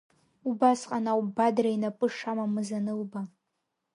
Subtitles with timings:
[0.49, 3.21] Убасҟан ауп Бадра инапы шамамыз анылба.